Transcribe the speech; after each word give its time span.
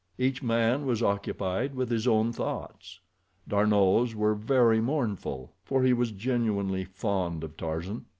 Each 0.17 0.41
man 0.41 0.87
was 0.87 1.03
occupied 1.03 1.75
with 1.75 1.91
his 1.91 2.07
own 2.07 2.33
thoughts. 2.33 2.99
D'Arnot's 3.47 4.15
were 4.15 4.33
very 4.33 4.81
mournful, 4.81 5.53
for 5.63 5.83
he 5.83 5.93
was 5.93 6.11
genuinely 6.11 6.85
fond 6.85 7.43
of 7.43 7.55
Tarzan. 7.55 8.05